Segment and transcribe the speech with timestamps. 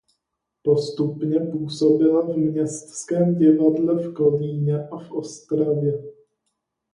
[0.63, 6.03] Postupně působila v Městském divadle v Kolíně a v Ostravě.